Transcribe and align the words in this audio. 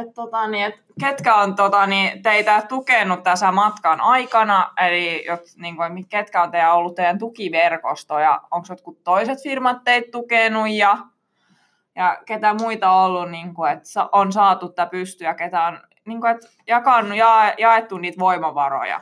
et, 0.00 0.14
tota, 0.14 0.46
niin, 0.46 0.66
et, 0.66 0.74
ketkä 1.00 1.34
on 1.34 1.56
tota, 1.56 1.86
niin, 1.86 2.22
teitä 2.22 2.62
tukenut 2.68 3.22
tässä 3.22 3.52
matkan 3.52 4.00
aikana, 4.00 4.72
eli 4.86 5.24
jot, 5.26 5.40
niin 5.56 5.76
kuin, 5.76 6.08
ketkä 6.08 6.42
on 6.42 6.50
teidän 6.50 6.74
ollut 6.74 6.94
teidän 6.94 7.18
tukiverkosto, 7.18 8.18
ja 8.18 8.42
onko 8.50 8.66
jotkut 8.68 9.04
toiset 9.04 9.42
firmat 9.42 9.84
teitä 9.84 10.08
tukenut, 10.12 10.68
ja, 10.70 10.98
ja 11.96 12.18
ketä 12.26 12.54
muita 12.54 12.90
on 12.90 13.06
ollut, 13.06 13.30
niin 13.30 13.54
kuin, 13.54 13.72
että 13.72 14.08
on 14.12 14.32
saatu 14.32 14.68
tämä 14.68 14.86
pystyä, 14.86 15.34
ketä 15.34 15.62
on 15.62 15.80
niin 16.06 16.20
kuin, 16.20 16.30
että 16.30 16.48
jakanut, 16.66 17.18
ja, 17.18 17.54
jaettu 17.58 17.98
niitä 17.98 18.18
voimavaroja. 18.18 19.00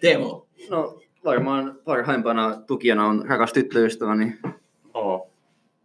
Teemo. 0.00 0.46
No 0.70 1.00
varmaan 1.24 1.78
parhaimpana 1.84 2.56
tukijana 2.66 3.06
on 3.06 3.24
rakas 3.28 3.52
tyttöystäväni. 3.52 4.38
Oo. 4.94 5.30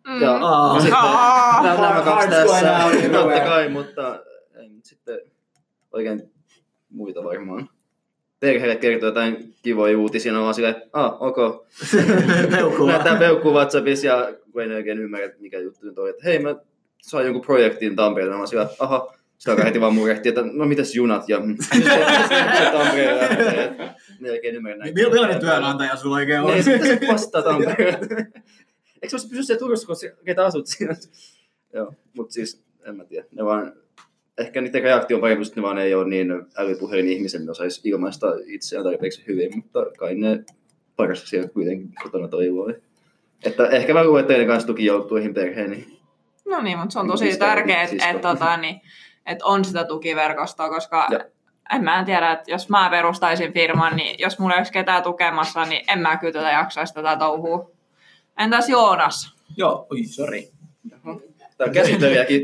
Mm. 0.07 0.21
Ja, 0.21 0.35
Aa. 0.35 0.79
sitten 0.79 0.99
Aa. 0.99 1.63
nämä, 1.63 1.75
nämä 1.81 2.01
kaksi 2.01 2.29
Hard 2.29 2.47
score 2.47 2.61
tässä, 2.61 3.09
totta 3.19 3.39
kai, 3.39 3.69
mutta 3.69 4.19
ei 4.55 4.69
nyt 4.69 4.85
sitten 4.85 5.19
oikein 5.91 6.31
muita 6.89 7.23
varmaan. 7.23 7.69
Perheelle 8.39 8.75
kertoo 8.75 9.09
jotain 9.09 9.53
kivoja 9.61 9.97
uutisia, 9.97 10.31
ne 10.31 10.37
on 10.37 10.43
vaan 10.43 10.53
silleen, 10.53 10.75
että 10.75 10.89
ah, 10.93 11.21
ok. 11.21 11.37
Peukkuu. 12.55 12.87
Näyttää 12.87 13.15
peukkuu 13.15 13.53
WhatsAppissa 13.53 14.07
ja 14.07 14.33
kun 14.51 14.61
ei 14.61 14.67
ne 14.67 14.75
oikein 14.75 14.99
ymmärrä, 14.99 15.25
että 15.25 15.41
mikä 15.41 15.59
juttu 15.59 15.85
nyt 15.85 15.99
on. 15.99 16.09
Että 16.09 16.23
hei, 16.25 16.39
mä 16.39 16.55
sain 17.01 17.25
jonkun 17.25 17.45
projektin 17.45 17.95
Tampereella, 17.95 18.37
mä 18.37 18.45
silleen, 18.45 18.69
että 18.71 18.83
aha. 18.83 19.13
Sitten 19.37 19.51
alkaa 19.51 19.65
heti 19.65 19.81
vaan 19.81 19.93
murehtia, 19.93 20.29
että 20.29 20.41
no 20.53 20.65
mitäs 20.65 20.95
junat 20.95 21.29
ja 21.29 21.37
Tampereella. 22.73 23.23
että 23.23 23.93
Ne 24.19 24.29
ei 24.29 24.31
oikein 24.31 24.55
ymmärrä 24.55 24.77
näitä. 24.77 24.93
Millainen 25.01 25.39
työnantaja 25.39 25.95
sulla 25.95 26.15
oikein 26.15 26.41
on? 26.41 26.47
Niin, 26.47 26.63
sitten 26.63 26.87
se 26.99 27.07
pastaa 27.07 27.41
Tampereella. 27.41 27.99
Eikö 29.03 29.11
voisi 29.11 29.27
pysyä 29.27 29.43
siellä 29.43 29.59
Turussa, 29.59 29.87
kun 29.87 30.25
ketä 30.25 30.45
asut 30.45 30.67
siinä? 30.67 30.95
Joo, 31.73 31.93
mutta 32.17 32.33
siis 32.33 32.63
en 32.85 32.95
mä 32.95 33.05
tiedä. 33.05 33.27
Ne 33.31 33.45
vaan, 33.45 33.73
ehkä 34.37 34.61
niiden 34.61 34.83
reaktio 34.83 35.17
on 35.17 35.21
parempi, 35.21 35.43
että 35.43 35.59
ne 35.59 35.61
vaan 35.61 35.77
ei 35.77 35.95
ole 35.95 36.09
niin 36.09 36.31
älypuhelin 36.57 37.07
ihmisen, 37.07 37.45
ne 37.45 37.51
osaisi 37.51 37.89
ilmaista 37.89 38.27
itseään 38.45 38.85
tarpeeksi 38.85 39.23
hyvin, 39.27 39.51
mutta 39.55 39.85
kai 39.97 40.15
ne 40.15 40.43
parasta 40.95 41.27
siellä 41.27 41.49
kuitenkin 41.49 41.93
kotona 42.03 42.27
toivoo. 42.27 42.73
Että 43.45 43.67
ehkä 43.67 43.93
mä 43.93 44.03
luulen, 44.03 44.21
että 44.21 44.33
teidän 44.33 44.47
kanssa 44.47 44.67
tuki 44.67 44.85
joutuihin 44.85 45.33
perheeni. 45.33 45.99
No 46.45 46.61
niin, 46.61 46.77
mutta 46.77 46.93
se 46.93 46.99
on 46.99 47.05
Niin, 47.05 47.11
tosi 47.11 47.37
tärkeää, 47.37 47.83
että 47.83 48.09
et, 48.09 48.21
tota, 48.21 48.57
niin, 48.57 48.81
et 49.25 49.41
on 49.41 49.65
sitä 49.65 49.83
tukiverkostoa, 49.83 50.69
koska 50.69 51.07
Joo. 51.11 51.21
en 51.75 51.83
mä 51.83 52.03
tiedä, 52.05 52.31
että 52.31 52.51
jos 52.51 52.69
mä 52.69 52.89
perustaisin 52.89 53.53
firman, 53.53 53.95
niin 53.95 54.15
jos 54.19 54.39
mulla 54.39 54.53
ei 54.53 54.59
olisi 54.59 54.71
ketään 54.71 55.03
tukemassa, 55.03 55.65
niin 55.65 55.85
en 55.91 55.99
mä 55.99 56.17
kyllä 56.17 56.33
tätä 56.33 56.51
jaksaisi 56.51 56.93
tätä 56.93 57.15
touhua. 57.15 57.71
Entäs 58.37 58.69
Joonas? 58.69 59.33
Joo, 59.57 59.87
oi, 59.89 60.03
sorry. 60.05 60.41
Tää 61.57 61.67
on 61.67 61.73
käsittelijäkin. 61.73 62.41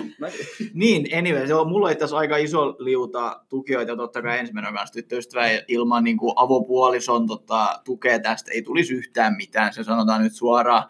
niin, 0.74 1.18
anyway, 1.18 1.44
joo, 1.44 1.64
mulla 1.64 1.86
on 1.86 1.92
itse 1.92 2.04
asiassa 2.04 2.18
aika 2.18 2.36
iso 2.36 2.76
liuta 2.78 3.40
tukijoita, 3.48 3.96
totta 3.96 4.22
kai 4.22 4.38
ensimmäinen 4.38 4.74
kanssa 4.74 4.92
tyttöystävä 4.92 5.44
ilman 5.68 6.04
niin 6.04 6.16
kuin 6.16 6.32
avopuolison 6.36 7.26
tota, 7.26 7.80
tukea 7.84 8.18
tästä 8.18 8.50
ei 8.54 8.62
tulisi 8.62 8.94
yhtään 8.94 9.36
mitään, 9.36 9.72
se 9.72 9.84
sanotaan 9.84 10.22
nyt 10.22 10.34
suoraan. 10.34 10.84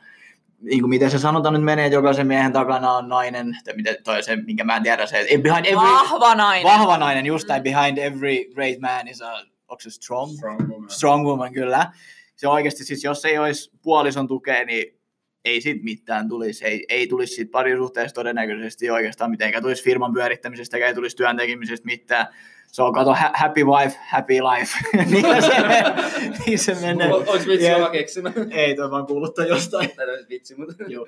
Niin 0.60 0.80
kuin 0.80 0.90
miten 0.90 1.10
se 1.10 1.18
sanotaan 1.18 1.54
nyt 1.54 1.62
menee, 1.62 1.86
että 1.86 1.96
jokaisen 1.96 2.26
miehen 2.26 2.52
takana 2.52 2.92
on 2.92 3.08
nainen, 3.08 3.58
tai 3.64 3.74
miten 3.74 3.96
toi 4.04 4.22
se, 4.22 4.36
minkä 4.36 4.64
mä 4.64 4.76
en 4.76 4.82
tiedä, 4.82 5.06
se, 5.06 5.18
että 5.20 5.42
behind 5.42 5.66
every, 5.66 5.86
Vahva 5.86 6.34
nainen. 6.34 6.64
vahva 6.64 6.98
nainen, 6.98 7.26
just 7.26 7.48
näin, 7.48 7.62
behind 7.62 7.98
every 7.98 8.44
great 8.54 8.78
man 8.80 9.08
is 9.08 9.22
a, 9.22 9.32
onko 9.68 9.80
se 9.80 9.90
strong? 9.90 10.32
Strong 10.36 10.68
woman. 10.68 10.90
strong 10.90 11.26
woman 11.26 11.52
kyllä. 11.52 11.92
Se 12.38 12.48
oikeasti 12.48 12.84
siis, 12.84 13.04
jos 13.04 13.24
ei 13.24 13.38
olisi 13.38 13.70
puolison 13.82 14.28
tukea, 14.28 14.64
niin 14.64 15.00
ei 15.44 15.60
siitä 15.60 15.84
mitään 15.84 16.28
tulisi. 16.28 16.64
Ei, 16.64 16.84
ei 16.88 17.06
tulisi 17.06 17.34
siitä 17.34 17.50
parisuhteesta 17.50 18.14
todennäköisesti 18.14 18.90
oikeastaan 18.90 19.30
mitenkään. 19.30 19.62
Tulisi 19.62 19.84
firman 19.84 20.12
pyörittämisestä, 20.12 20.76
ei 20.76 20.94
tulisi 20.94 21.16
työn 21.16 21.36
tekemisestä 21.36 21.86
mitään. 21.86 22.26
Se 22.66 22.82
on, 22.82 22.92
kato, 22.92 23.14
ha- 23.14 23.32
happy 23.34 23.64
wife, 23.64 23.98
happy 24.08 24.34
life. 24.34 24.78
niin 25.10 25.42
se 25.42 25.60
menee. 25.60 25.84
niin 26.46 26.58
se 26.58 26.74
menee. 26.74 27.12
Oliko 27.12 27.32
vitsi 27.46 27.74
oma 27.74 27.90
keksimä? 27.90 28.32
Ei, 28.50 28.76
toi 28.76 28.90
vaan 28.90 29.06
kuuluttaa 29.06 29.44
jostain. 29.44 29.90
Tai 29.96 30.10
olisi 30.10 30.28
vitsi, 30.28 30.54
mutta... 30.54 30.74
Joo. 30.88 31.06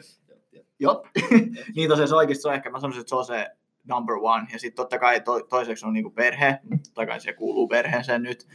Joo. 0.78 1.06
niin 1.76 1.88
tosiaan 1.88 2.08
se 2.08 2.14
oikeasti 2.14 2.42
se 2.42 2.48
on 2.48 2.54
ehkä, 2.54 2.70
mä 2.70 2.80
sanoisin, 2.80 3.00
että 3.00 3.08
se 3.08 3.14
on 3.14 3.24
se 3.24 3.46
number 3.88 4.16
one. 4.20 4.46
Ja 4.52 4.58
sitten 4.58 4.76
totta 4.76 4.98
kai 4.98 5.20
to, 5.20 5.40
toiseksi 5.40 5.86
on 5.86 5.92
niinku 5.92 6.10
perhe. 6.10 6.58
Totta 6.84 7.06
kai 7.06 7.20
se 7.20 7.32
kuuluu 7.32 7.68
perheeseen 7.68 8.22
nyt. 8.22 8.46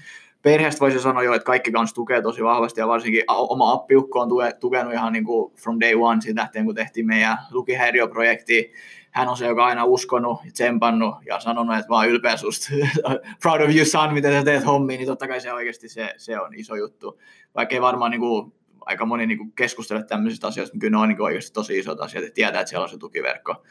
Perheestä 0.46 0.80
voisi 0.80 1.00
sanoa 1.00 1.24
jo, 1.24 1.34
että 1.34 1.46
kaikki 1.46 1.72
kanssa 1.72 1.96
tukee 1.96 2.22
tosi 2.22 2.44
vahvasti 2.44 2.80
ja 2.80 2.88
varsinkin 2.88 3.24
oma 3.28 3.72
appiukko 3.72 4.20
on 4.20 4.30
tukenut 4.60 4.94
ihan 4.94 5.14
niinku 5.14 5.54
from 5.64 5.78
day 5.80 5.94
one 5.96 6.22
siitä 6.22 6.42
lähtien, 6.42 6.66
kun 6.66 6.76
tehtiin 6.76 7.08
meidän 7.08 7.38
lukihäiriöprojekti. 7.52 8.72
Hän 9.12 9.28
on 9.28 9.38
se, 9.38 9.48
joka 9.48 9.64
on 9.64 9.70
aina 9.70 9.86
uskonut 9.86 10.40
ja 10.46 10.52
tsempannut 10.52 11.16
ja 11.26 11.40
sanonut, 11.40 11.78
että 11.78 11.94
oon 11.94 12.10
ylpeä 12.10 12.38
susta. 12.38 12.68
Proud 13.42 13.62
of 13.62 13.76
you 13.76 13.86
son, 13.86 14.14
miten 14.14 14.34
sä 14.34 14.44
teet 14.46 14.66
hommia, 14.66 14.98
niin 14.98 15.08
totta 15.08 15.28
kai 15.28 15.42
se 15.42 15.54
oikeasti 15.54 15.90
se, 15.90 16.14
se 16.18 16.40
on 16.40 16.54
iso 16.54 16.76
juttu. 16.76 17.20
Vaikka 17.56 17.76
ei 17.76 17.82
varmaan 17.82 18.12
niinku 18.12 18.54
aika 18.82 19.06
moni 19.06 19.28
niin 19.28 19.52
keskustele 19.52 20.04
tämmöisistä 20.04 20.48
asioista, 20.48 20.76
mutta 20.76 20.82
kyllä 20.82 20.98
ne 20.98 21.02
on 21.02 21.10
niin 21.10 21.22
oikeasti 21.22 21.54
tosi 21.54 21.80
isot 21.80 22.02
asiat, 22.02 22.24
että 22.24 22.36
tietää, 22.36 22.62
että 22.62 22.70
siellä 22.70 22.84
on 22.84 22.90
se 22.90 22.98
tukiverkko. 22.98 23.64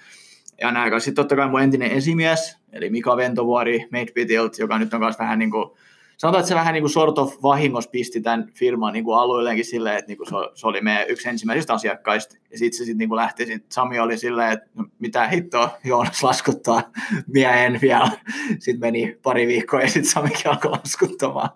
Ja 0.60 0.70
näin, 0.70 1.00
sitten 1.00 1.14
totta 1.14 1.36
kai 1.36 1.48
mun 1.48 1.62
entinen 1.62 1.90
esimies, 1.90 2.58
eli 2.72 2.90
Mika 2.90 3.16
Ventovuori 3.16 3.86
Madebitilta, 3.92 4.62
joka 4.62 4.78
nyt 4.78 4.94
on 4.94 5.00
kanssa 5.00 5.22
vähän 5.22 5.38
niin 5.38 5.50
kuin, 5.50 5.70
sanotaan, 6.16 6.40
että 6.40 6.48
se 6.48 6.54
vähän 6.54 6.72
niin 6.72 6.82
kuin 6.82 6.90
sort 6.90 7.18
of 7.18 7.42
vahingossa 7.42 7.90
pisti 7.90 8.20
tämän 8.20 8.48
firman 8.54 8.92
niin 8.92 9.04
kuin 9.04 9.18
alueelleenkin 9.18 9.64
silleen, 9.64 9.96
että 9.96 10.08
niin 10.08 10.18
kuin 10.18 10.28
se, 10.54 10.66
oli 10.66 10.80
meidän 10.80 11.08
yksi 11.08 11.28
ensimmäisistä 11.28 11.74
asiakkaista. 11.74 12.36
Ja 12.50 12.58
sitten 12.58 12.78
se 12.78 12.84
sitten 12.84 12.98
niin 12.98 13.08
kuin 13.08 13.16
lähti, 13.16 13.46
sit 13.46 13.72
Sami 13.72 14.00
oli 14.00 14.18
silleen, 14.18 14.52
että 14.52 14.70
no, 14.74 14.86
mitä 14.98 15.28
hittoa, 15.28 15.78
Joonas 15.84 16.22
laskuttaa 16.22 16.82
miehen 17.26 17.78
vielä. 17.82 18.10
Sitten 18.58 18.80
meni 18.80 19.18
pari 19.22 19.46
viikkoa 19.46 19.80
ja 19.80 19.88
sitten 19.88 20.10
Samikin 20.10 20.50
alkoi 20.50 20.70
laskuttamaan. 20.70 21.48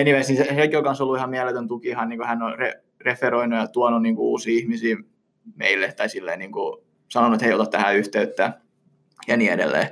Anyways, 0.00 0.28
niin 0.28 0.36
se, 0.36 0.54
sekin 0.54 0.78
on 0.78 0.84
kanssa 0.84 1.04
ollut 1.04 1.16
ihan 1.16 1.30
mieletön 1.30 1.68
tuki, 1.68 1.88
ihan 1.88 2.08
niin 2.08 2.18
kuin 2.18 2.28
hän 2.28 2.42
on 2.42 2.58
re, 2.58 2.82
referoinut 3.00 3.58
ja 3.58 3.66
tuonut 3.66 4.02
niin 4.02 4.16
kuin 4.16 4.26
uusia 4.26 4.58
ihmisiä 4.58 4.96
meille, 5.56 5.92
tai 5.92 6.08
silleen 6.08 6.38
niin 6.38 6.52
kuin 6.52 6.84
sanonut, 7.08 7.34
että 7.34 7.46
hei, 7.46 7.54
ota 7.54 7.70
tähän 7.70 7.96
yhteyttä 7.96 8.60
ja 9.28 9.36
niin 9.36 9.52
edelleen. 9.52 9.88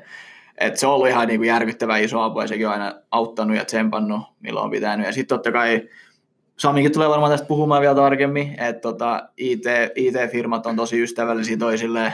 Et 0.60 0.76
se 0.76 0.86
on 0.86 0.94
ollut 0.94 1.08
ihan 1.08 1.28
niin 1.28 1.40
kuin 1.40 1.48
järkyttävä 1.48 1.98
iso 1.98 2.20
apu 2.20 2.40
ja 2.40 2.46
sekin 2.46 2.66
on 2.66 2.72
aina 2.72 2.94
auttanut 3.10 3.56
ja 3.56 3.64
tsempannut 3.64 4.22
milloin 4.40 4.64
on 4.64 4.70
pitänyt. 4.70 5.06
Ja 5.06 5.12
sitten 5.12 5.36
totta 5.36 5.52
kai 5.52 5.88
Samikin 6.58 6.92
tulee 6.92 7.08
varmaan 7.08 7.32
tästä 7.32 7.46
puhumaan 7.46 7.82
vielä 7.82 7.94
tarkemmin, 7.94 8.60
että 8.60 8.80
tota, 8.80 9.28
IT, 9.36 9.64
IT-firmat 9.94 10.66
on 10.66 10.76
tosi 10.76 11.02
ystävällisiä 11.02 11.56
toisilleen. 11.56 12.12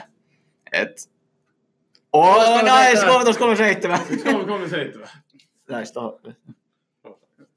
Et... 0.73 1.11
Oh, 2.13 2.57
nice, 2.57 3.07
1337. 3.07 3.99
337. 3.99 5.09
Nice, 5.69 5.93
toho. 5.93 6.21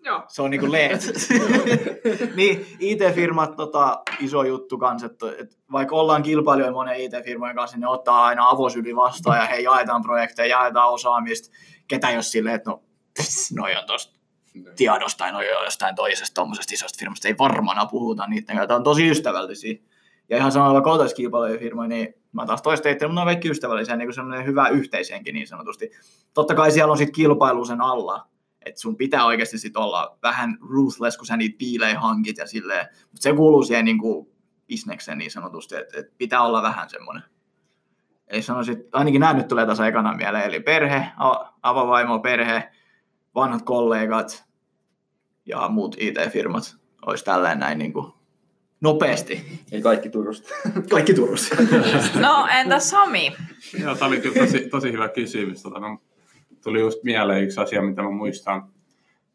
Joo. 0.06 0.24
Se 0.28 0.42
on 0.42 0.52
niinku 0.52 0.72
leet. 0.72 1.02
niin, 2.36 2.66
IT-firmat, 2.80 3.56
tota, 3.56 4.02
iso 4.20 4.44
juttu 4.44 4.78
kanssa, 4.78 5.06
että, 5.06 5.26
että 5.40 5.56
vaikka 5.72 5.96
ollaan 5.96 6.24
kilpailijoita 6.24 6.74
monen 6.74 7.00
IT-firmojen 7.00 7.56
kanssa, 7.56 7.78
niin 7.78 7.82
ne 7.82 7.88
ottaa 7.88 8.26
aina 8.26 8.50
avosyli 8.50 8.96
vastaan 8.96 9.38
ja 9.38 9.46
hei, 9.46 9.64
jaetaan 9.64 10.02
projekteja, 10.02 10.58
jaetaan 10.58 10.90
osaamista. 10.90 11.50
Ketä 11.88 12.12
jos 12.12 12.32
silleen, 12.32 12.56
että 12.56 12.70
no, 12.70 12.84
pss, 13.20 13.52
noi 13.52 13.76
on 13.76 13.86
tosta 13.88 14.16
tiedosta 14.76 15.18
tai 15.18 15.32
noi 15.32 15.54
on 15.54 15.64
jostain 15.64 15.96
toisesta 15.96 16.36
tuommoisesta 16.36 16.74
isosta 16.74 17.00
firmasta, 17.00 17.28
ei 17.28 17.36
varmana 17.40 17.86
puhuta 17.86 18.28
niiden 18.28 18.58
kanssa, 18.58 18.76
on 18.76 18.84
tosi 18.84 19.10
ystävällisiä. 19.10 19.76
Ja 20.30 20.38
ihan 20.38 20.52
samalla 20.52 20.74
vaikka 20.74 20.92
oltaisiin 20.92 21.18
kilpailujafirmoja, 21.18 21.88
niin 21.90 22.14
mä 22.32 22.46
taas 22.46 22.62
toista 22.62 22.90
itse, 22.90 23.08
mutta 23.08 23.16
ne 23.16 23.22
on 23.22 23.28
kaikki 23.28 23.50
ystävällisiä, 23.50 23.96
niin 23.96 24.08
kuin 24.08 24.16
semmoinen 24.16 24.46
hyvä 24.46 24.68
yhteishenki 24.68 25.32
niin 25.32 25.48
sanotusti. 25.48 25.92
Totta 26.34 26.56
kai 26.56 26.72
siellä 26.72 26.92
on 26.92 26.98
sitten 26.98 27.16
kilpailu 27.16 27.66
sen 27.66 27.82
alla, 27.82 28.28
että 28.66 28.82
sun 28.82 28.98
pitää 28.98 29.26
oikeasti 29.26 29.58
sit 29.58 29.78
olla 29.78 30.18
vähän 30.24 30.58
ruthless, 30.62 31.18
kun 31.18 31.26
sä 31.26 31.38
niitä 31.38 31.58
piilejä 31.58 32.00
hankit 32.00 32.38
ja 32.38 32.48
silleen, 32.48 32.88
mutta 33.02 33.22
se 33.22 33.34
kuuluu 33.34 33.64
siihen 33.64 33.86
niin 33.86 34.00
kuin 34.00 34.28
bisnekseen 34.68 35.18
niin 35.18 35.32
sanotusti, 35.32 35.76
että, 35.76 36.00
että 36.00 36.14
pitää 36.18 36.42
olla 36.42 36.62
vähän 36.62 36.90
semmoinen. 36.90 37.24
Eli 38.28 38.42
sanoisin, 38.42 38.78
että 38.78 38.98
ainakin 38.98 39.20
nämä 39.20 39.34
nyt 39.34 39.48
tulee 39.48 39.66
tässä 39.66 39.88
ekana 39.88 40.14
mieleen, 40.14 40.46
eli 40.46 40.60
perhe, 40.60 41.08
avavaimo, 41.62 42.20
perhe, 42.20 42.72
vanhat 43.36 43.62
kollegat 43.62 44.46
ja 45.46 45.68
muut 45.68 45.96
IT-firmat 46.00 46.78
olisi 47.06 47.26
tällainen 47.26 47.60
näin 47.60 47.78
niin 47.78 47.94
kuin 47.94 48.14
nopeasti. 48.82 49.62
Ei 49.72 49.82
kaikki 49.82 50.10
Turusta. 50.10 50.56
Kaikki 50.90 51.14
Turussa. 51.14 51.56
No 52.20 52.48
entäs 52.60 52.90
Sami? 52.90 53.36
Joo, 53.80 53.96
tämä 53.96 54.08
oli 54.08 54.22
kyllä 54.22 54.46
tosi, 54.46 54.70
tosi 54.70 54.92
hyvä 54.92 55.10
kysymys. 55.10 55.62
Tota, 55.62 55.80
no, 55.80 56.02
tuli 56.66 56.80
just 56.80 57.04
mieleen 57.04 57.44
yksi 57.44 57.62
asia, 57.62 57.82
mitä 57.82 58.02
mä 58.02 58.10
muistan. 58.12 58.64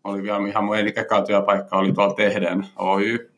Oli 0.05 0.23
vielä 0.23 0.49
ihan 0.49 0.65
mun 0.65 0.77
eka 0.77 1.23
työpaikka 1.23 1.77
oli 1.79 1.93
tuolla 1.93 2.15
Tehden 2.15 2.67
Oy. 2.77 3.31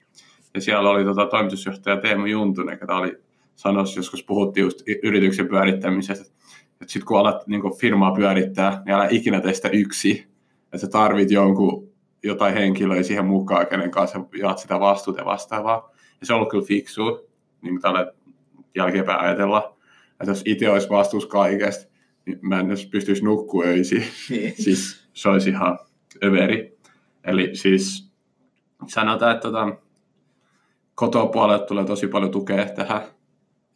Ja 0.55 0.61
siellä 0.61 0.91
oli 0.91 1.05
tota, 1.05 1.27
toimitusjohtaja 1.27 1.97
Teemu 1.97 2.27
Juntunen, 2.27 2.79
joka 2.81 2.97
oli 2.97 3.17
sanoisi, 3.55 3.99
joskus 3.99 4.25
puhuttiin 4.25 4.65
just 4.65 4.83
yrityksen 5.03 5.49
pyörittämisestä, 5.49 6.35
että 6.81 6.93
sitten 6.93 7.07
kun 7.07 7.19
alat 7.19 7.47
niin 7.47 7.63
firmaa 7.81 8.15
pyörittää, 8.15 8.83
niin 8.85 8.95
älä 8.95 9.09
ikinä 9.11 9.41
tee 9.41 9.55
sitä 9.55 9.69
yksi, 9.69 10.27
että 10.65 10.79
sä 10.79 10.89
tarvit 10.89 11.31
jonkun 11.31 11.89
jotain 12.23 12.55
henkilöä 12.55 13.03
siihen 13.03 13.27
mukaan, 13.27 13.67
kenen 13.67 13.91
kanssa 13.91 14.21
jaat 14.39 14.59
sitä 14.59 14.81
vastuuta 14.81 15.21
ja 15.21 15.25
vastaavaa. 15.25 15.91
Ja 16.21 16.27
se 16.27 16.33
on 16.33 16.37
ollut 16.37 16.51
kyllä 16.51 16.65
fiksu, 16.65 17.31
niin 17.63 17.81
tällä 17.81 18.13
jälkeenpäin 18.75 19.21
ajatella. 19.21 19.77
että 20.21 20.31
jos 20.31 20.43
itse 20.45 20.71
olisi 20.71 20.89
vastuus 20.89 21.27
kaikesta, 21.27 21.92
mä 22.41 22.61
en 22.61 22.67
edes 22.67 22.87
pystyisi 22.87 23.25
nukkua 23.25 23.65
öisiin. 23.65 24.05
Niin. 24.31 24.55
siis 24.57 25.09
se 25.13 25.29
olisi 25.29 25.51
ihan 25.51 25.79
överi. 26.25 26.79
Eli 27.25 27.51
siis 27.57 28.13
sanotaan, 28.89 29.33
että 29.37 29.43
tota, 29.43 29.77
kotopuolelle 30.95 31.67
tulee 31.67 31.85
tosi 31.85 32.07
paljon 32.09 32.31
tukea 32.31 32.67
tähän. 32.67 33.03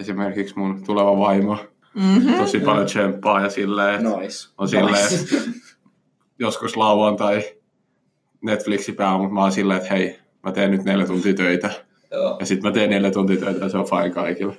Esimerkiksi 0.01 0.59
mun 0.59 0.85
tuleva 0.87 1.19
vaimo 1.19 1.59
Mm-hmm. 1.95 2.35
tosi 2.35 2.61
paljon 2.61 2.87
tsemppaa 2.87 3.41
ja 3.41 3.51
silleen, 3.51 4.05
Nice. 4.05 4.49
on 4.59 4.69
silleen, 4.69 5.09
joskus 6.39 6.77
lauantai 6.77 7.43
Netflixi 8.41 8.93
päällä, 8.93 9.19
mutta 9.19 9.35
mä 9.35 9.41
oon 9.43 9.53
silleen, 9.53 9.81
että 9.81 9.95
hei, 9.95 10.19
mä 10.43 10.53
teen 10.53 10.71
nyt 10.71 10.85
neljä 10.85 11.07
tuntia 11.07 11.35
töitä. 11.35 11.71
Joo. 12.11 12.37
Ja 12.41 12.47
sitten 12.47 12.69
mä 12.71 12.75
teen 12.75 12.91
neljä 12.91 13.11
tuntia 13.11 13.37
töitä 13.37 13.65
ja 13.65 13.69
se 13.69 13.79
on 13.79 13.87
fine 13.89 14.11
kaikille. 14.11 14.57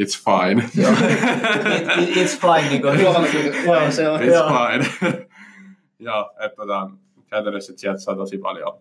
It's 0.00 0.24
fine. 0.24 0.62
Joo. 0.82 0.92
It, 0.92 2.08
it, 2.08 2.16
it's 2.16 2.40
fine. 2.40 2.68
Niin 2.68 2.82
kuin, 2.82 3.00
Joo, 3.00 3.90
se 3.90 4.08
on. 4.08 4.20
It's 4.20 4.24
Joo. 4.24 4.48
fine. 4.48 5.16
Joo, 5.98 6.32
että 6.44 6.56
tota, 6.56 6.90
käytännössä 7.26 7.72
että 7.72 7.80
sieltä 7.80 7.98
saa 7.98 8.16
tosi 8.16 8.38
paljon 8.38 8.78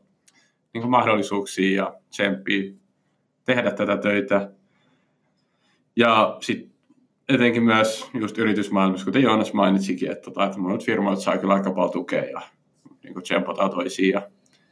niin 0.74 0.82
kuin 0.82 0.92
mahdollisuuksia 0.92 1.84
ja 1.84 1.94
tsemppia 2.10 2.72
tehdä 3.46 3.72
tätä 3.72 3.98
töitä. 3.98 4.52
Ja 5.96 6.38
sitten 6.42 6.72
etenkin 7.30 7.64
myös 7.64 8.10
just 8.14 8.38
yritysmaailmassa, 8.38 9.06
kuten 9.06 9.22
Joonas 9.22 9.54
mainitsikin, 9.54 10.12
että, 10.12 10.24
tota, 10.24 10.46
että 10.46 10.58
monet 10.60 10.86
firmoit 10.86 11.20
saa 11.20 11.38
kyllä 11.38 11.54
aika 11.54 11.72
paljon 11.72 11.92
tukea 11.92 12.24
ja 12.24 12.42
niin 13.04 13.14
kuin 13.14 13.24
tsempataan 13.24 13.70
toisiin 13.70 14.14
ja 14.14 14.30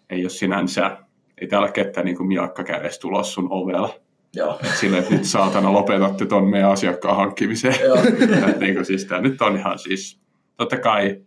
ei 0.09 0.23
ole 0.23 0.29
sinänsä, 0.29 0.97
ei 1.41 1.47
täällä 1.47 1.71
ketään 1.71 2.05
niin 2.05 2.27
miakka 2.27 2.63
kädessä 2.63 3.01
tulos 3.01 3.33
sun 3.33 3.47
ovella. 3.49 3.95
Joo. 4.35 4.59
Et 4.63 4.77
Silleen, 4.79 5.03
että 5.03 5.15
nyt 5.15 5.25
saatana 5.25 5.73
lopetatte 5.73 6.25
ton 6.25 6.47
meidän 6.47 6.71
asiakkaan 6.71 7.15
hankkimiseen. 7.15 7.75
Joo. 7.85 7.97
Et 8.49 8.59
niin 8.59 8.73
kuin 8.73 8.85
siis 8.85 9.05
tää 9.05 9.21
nyt 9.21 9.41
on 9.41 9.57
ihan 9.57 9.79
siis, 9.79 10.21
totta 10.57 10.77
kai, 10.77 11.21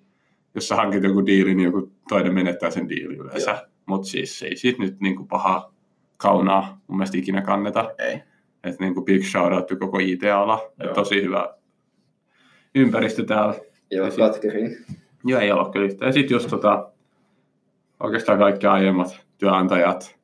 jos 0.54 0.68
sä 0.68 0.76
hankit 0.76 1.02
joku 1.02 1.26
diili, 1.26 1.54
niin 1.54 1.64
joku 1.64 1.92
toinen 2.08 2.34
menettää 2.34 2.70
sen 2.70 2.88
diili 2.88 3.16
yleensä. 3.16 3.68
Mutta 3.86 4.08
siis 4.08 4.42
ei 4.42 4.56
siitä 4.56 4.82
nyt 4.82 5.00
niin 5.00 5.16
kuin 5.16 5.28
paha 5.28 5.72
kaunaa 6.16 6.80
mun 6.86 6.98
mielestä 6.98 7.18
ikinä 7.18 7.42
kanneta. 7.42 7.90
Ei. 7.98 8.22
Että 8.64 8.84
niin 8.84 8.94
kuin 8.94 9.04
big 9.04 9.24
shout 9.24 9.52
out 9.52 9.78
koko 9.78 9.98
IT-ala. 9.98 10.60
Et 10.80 10.84
Joo. 10.84 10.94
tosi 10.94 11.22
hyvä 11.22 11.54
ympäristö 12.74 13.24
täällä. 13.24 13.54
Joo, 13.90 14.10
katkerin. 14.16 14.76
Joo, 15.24 15.40
ei 15.40 15.52
ole 15.52 15.72
kyllä 15.72 15.86
yhtään. 15.86 16.08
Ja 16.08 16.12
sitten 16.12 16.34
just 16.34 16.50
tota, 16.50 16.90
oikeastaan 18.00 18.38
kaikki 18.38 18.66
aiemmat 18.66 19.26
työnantajat, 19.38 20.16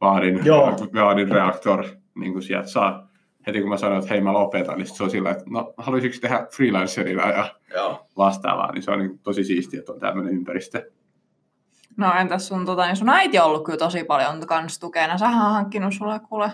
vaadin, 0.00 0.40
Joo. 0.44 0.76
vaadin 0.94 1.28
reaktor, 1.28 1.84
niin 2.20 2.32
kuin 2.32 2.42
sieltä 2.42 2.68
saa, 2.68 3.08
heti 3.46 3.60
kun 3.60 3.68
mä 3.70 3.76
sanoin, 3.76 3.98
että 3.98 4.10
hei 4.10 4.20
mä 4.20 4.32
lopetan, 4.32 4.78
niin 4.78 4.86
sit 4.86 4.96
se 4.96 5.04
on 5.04 5.10
sillä, 5.10 5.30
että 5.30 5.44
no 5.50 5.74
haluaisitko 5.76 6.18
tehdä 6.20 6.46
freelancerina 6.56 7.28
ja 7.30 7.54
Joo. 7.74 8.06
vastaavaa, 8.16 8.72
niin 8.72 8.82
se 8.82 8.90
on 8.90 8.98
niin 8.98 9.18
tosi 9.18 9.44
siistiä, 9.44 9.80
että 9.80 9.92
on 9.92 10.00
tämmöinen 10.00 10.34
ympäristö. 10.34 10.90
No 11.96 12.12
entäs 12.20 12.48
sun, 12.48 12.66
tota, 12.66 12.86
niin 12.86 12.96
sun 12.96 13.08
äiti 13.08 13.38
on 13.38 13.44
ollut 13.44 13.64
kyllä 13.64 13.78
tosi 13.78 14.04
paljon 14.04 14.46
kans 14.46 14.78
tukena. 14.78 15.18
Sähän 15.18 15.46
on 15.46 15.52
hankkinut 15.52 15.94
sulle 15.94 16.20
kuule 16.28 16.52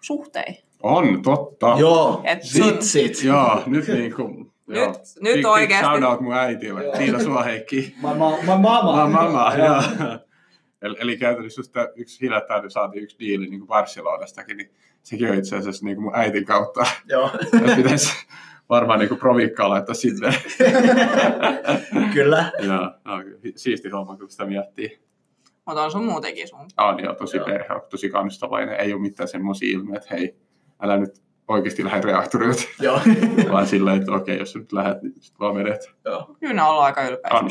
suhtein. 0.00 0.56
On, 0.82 1.22
totta. 1.22 1.74
Joo. 1.78 2.20
Et 2.24 2.42
sun- 2.42 2.66
Vitsit. 2.66 3.22
Joo, 3.24 3.62
nyt 3.66 3.88
niin 3.88 4.14
kuin, 4.14 4.52
joo. 4.68 4.86
Nyt, 4.86 4.96
nyt 5.20 5.34
Big, 5.34 5.46
oikeasti. 5.46 5.90
Big 5.90 5.98
shout 5.98 6.12
out 6.12 6.20
mun 6.20 6.34
äitille. 6.34 6.84
Joo. 6.84 6.92
Kiitos 6.98 7.22
sua 7.22 7.42
Heikki. 7.42 7.94
My, 8.02 8.18
ma, 8.18 8.30
my 8.30 8.46
mama. 8.46 8.96
Mä 8.96 9.06
mama, 9.08 9.52
Joo. 9.54 9.82
Joo. 10.82 10.88
Eli, 10.90 10.96
eli 11.00 11.16
käytännössä 11.16 11.60
just 11.60 11.74
yksi 11.96 12.20
hiljattain 12.20 12.70
saatiin 12.70 13.04
yksi 13.04 13.18
diili 13.18 13.46
niin 13.46 13.60
kuin 13.60 13.68
Barcelonastakin, 13.68 14.56
niin 14.56 14.70
sekin 15.02 15.30
on 15.30 15.38
itse 15.38 15.56
asiassa 15.56 15.84
niin 15.84 15.96
kuin 15.96 16.04
mun 16.04 16.16
äitin 16.16 16.44
kautta. 16.44 16.86
Joo. 17.08 17.30
Pitäisi 17.76 18.26
varmaan 18.68 18.98
niin 18.98 19.08
kuin 19.08 19.18
provikkaa 19.18 19.68
laittaa 19.68 19.94
sinne. 19.94 20.28
Kyllä. 22.14 22.52
ja, 22.58 22.98
no, 23.04 23.22
siisti 23.56 23.88
homma, 23.88 24.16
kun 24.16 24.30
sitä 24.30 24.44
miettii. 24.44 25.02
Mutta 25.66 25.82
on 25.82 25.90
sun 25.90 26.04
muutenkin 26.04 26.48
sun. 26.48 26.66
On 26.76 27.04
jo 27.04 27.14
tosi 27.14 27.36
Joo. 27.36 27.46
perhe, 27.46 27.74
on 27.74 27.80
tosi 27.90 28.10
kannustavainen. 28.10 28.80
Ei 28.80 28.92
ole 28.92 29.02
mitään 29.02 29.28
semmoisia 29.28 29.72
ilmeitä, 29.72 29.98
että 29.98 30.14
hei, 30.14 30.36
älä 30.82 30.96
nyt 30.96 31.22
oikeasti 31.48 31.84
lähde 31.84 32.00
reaktorilta, 32.00 32.62
Joo. 32.80 33.00
vaan 33.52 33.66
silleen, 33.66 34.00
että 34.00 34.12
okei, 34.12 34.38
jos 34.38 34.56
nyt 34.56 34.72
lähdet, 34.72 35.02
niin 35.02 35.14
sit 35.20 35.40
vaan 35.40 35.56
menet. 35.56 35.80
Joo. 36.04 36.36
Kyllä 36.40 36.54
ne 36.54 36.62
ollut 36.62 36.82
aika 36.82 37.02
ylpeä. 37.02 37.30
On. 37.32 37.50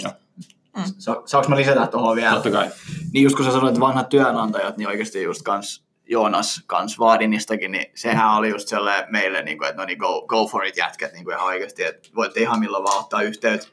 Sa- 0.98 1.22
saanko 1.26 1.50
mä 1.50 1.56
lisätä 1.56 1.88
tuohon 1.88 2.16
vielä? 2.16 2.34
Totta 2.34 2.52
kai. 2.52 2.70
Niin 3.14 3.24
just 3.24 3.36
kun 3.36 3.46
sä 3.46 3.52
sanoit 3.52 3.80
vanhat 3.80 4.10
työnantajat, 4.10 4.78
niin 4.78 4.88
oikeasti 4.88 5.24
just 5.24 5.42
kans 5.42 5.86
Joonas 6.10 6.64
kans 6.68 7.00
Vaadinistakin, 7.00 7.72
niin 7.72 7.86
sehän 7.96 8.34
oli 8.34 8.50
just 8.50 8.68
sellainen 8.68 9.12
meille, 9.12 9.42
niin 9.42 9.58
kuin, 9.58 9.70
että 9.70 9.82
no 9.82 9.86
niin 9.86 9.98
go, 9.98 10.26
go 10.28 10.48
for 10.48 10.66
it 10.66 10.78
jätkät 10.78 11.14
niin 11.14 11.24
kuin 11.24 11.36
ihan 11.36 11.48
oikeasti, 11.48 11.84
että 11.84 12.10
voitte 12.16 12.40
ihan 12.40 12.60
milloin 12.60 12.84
vaan 12.84 13.00
ottaa 13.00 13.22
yhteyttä. 13.22 13.68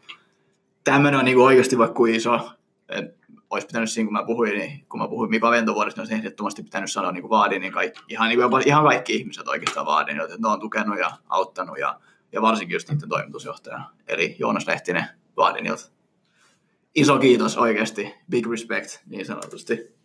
Tämmöinen 0.85 1.19
on 1.19 1.25
niin 1.25 1.37
kuin 1.37 1.47
oikeasti 1.47 1.79
vaikka 1.79 1.95
kuin 1.95 2.15
iso. 2.15 2.51
Et 2.89 3.19
olisi 3.51 3.67
pitänyt 3.67 3.91
siinä, 3.91 4.07
kun 4.07 4.13
mä 4.13 4.25
puhuin, 4.25 4.59
niin 4.59 4.87
kun 4.89 5.01
mä 5.01 5.09
puhuin 5.09 5.31
Mika 5.31 5.51
Ventovuodesta, 5.51 6.01
niin 6.01 6.03
olisi 6.03 6.15
ehdottomasti 6.15 6.63
pitänyt 6.63 6.91
sanoa 6.91 7.13
niin 7.13 7.23
kuin 7.23 7.31
Vaadin, 7.31 7.61
niin 7.61 7.73
kaikki, 7.73 8.01
ihan, 8.09 8.29
niin 8.29 8.37
kuin, 8.37 8.43
jopa, 8.43 8.61
ihan 8.67 8.85
kaikki 8.85 9.15
ihmiset 9.17 9.49
oikeastaan 9.49 9.87
Vaadin, 9.87 10.21
että 10.21 10.37
ne 10.39 10.49
on 10.49 10.61
tukenut 10.61 10.99
ja 10.99 11.11
auttanut 11.29 11.79
ja, 11.79 12.01
ja 12.33 12.43
varsinkin 12.43 12.75
just 12.75 12.91
niiden 12.91 13.09
toimitusjohtajana, 13.09 13.91
eli 14.09 14.37
Joonas 14.39 14.67
Lehtinen 14.67 15.05
Vaadinilta. 15.37 15.98
Iso 16.99 17.19
kiitos 17.19 17.57
oikeasti, 17.57 18.15
big 18.31 18.47
respect 18.51 18.99
niin 19.07 19.27
sanotusti. 19.27 19.98